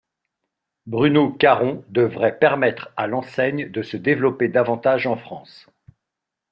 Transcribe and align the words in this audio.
Bruno 0.87 1.31
Caron 1.31 1.85
devrait 1.89 2.39
permettre 2.39 2.89
à 2.97 3.05
l'enseigne 3.05 3.69
de 3.71 3.83
se 3.83 3.97
développer 3.97 4.47
davantage 4.47 5.05
en 5.05 5.15
France. 5.15 5.69